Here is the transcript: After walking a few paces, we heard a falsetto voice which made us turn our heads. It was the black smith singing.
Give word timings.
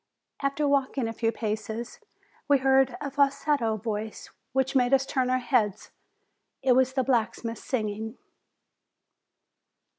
After 0.41 0.67
walking 0.67 1.07
a 1.07 1.13
few 1.13 1.31
paces, 1.31 1.99
we 2.47 2.57
heard 2.57 2.97
a 2.99 3.11
falsetto 3.11 3.75
voice 3.77 4.31
which 4.51 4.75
made 4.75 4.95
us 4.95 5.05
turn 5.05 5.29
our 5.29 5.37
heads. 5.37 5.91
It 6.63 6.71
was 6.71 6.93
the 6.93 7.03
black 7.03 7.35
smith 7.35 7.59
singing. 7.59 8.17